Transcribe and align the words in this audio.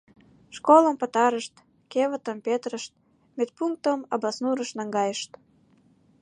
Школым 0.57 0.95
пытарышт, 1.01 1.53
кевытым 1.91 2.37
петырышт, 2.45 2.91
медпунктым 3.37 3.99
Абаснурыш 4.13 4.69
наҥгайышт. 4.77 5.31